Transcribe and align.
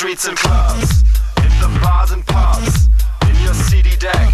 streets 0.00 0.26
and 0.26 0.38
clubs, 0.38 1.04
in 1.44 1.52
the 1.60 1.78
bars 1.82 2.10
and 2.10 2.24
pubs, 2.26 2.88
in 3.28 3.36
your 3.44 3.52
CD 3.52 3.94
deck, 3.96 4.32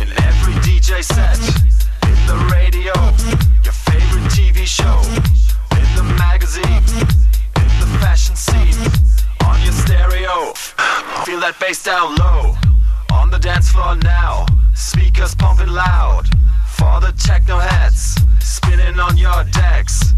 in 0.00 0.08
every 0.24 0.54
DJ 0.64 1.04
set, 1.04 1.36
in 2.08 2.16
the 2.24 2.48
radio, 2.50 2.94
your 3.62 3.76
favorite 3.76 4.24
TV 4.32 4.64
show, 4.64 4.96
in 5.76 5.84
the 5.96 6.02
magazine, 6.16 6.82
in 7.60 7.68
the 7.76 7.88
fashion 8.00 8.34
scene, 8.34 8.72
on 9.44 9.60
your 9.60 9.74
stereo. 9.74 10.54
Feel 11.26 11.40
that 11.40 11.56
bass 11.60 11.82
down 11.82 12.16
low, 12.16 12.56
on 13.12 13.30
the 13.30 13.38
dance 13.38 13.70
floor 13.70 13.94
now, 13.96 14.46
speakers 14.74 15.34
pumping 15.34 15.68
loud, 15.68 16.24
for 16.68 17.00
the 17.00 17.12
techno 17.20 17.58
heads, 17.58 18.16
spinning 18.40 18.98
on 18.98 19.18
your 19.18 19.44
decks, 19.52 20.11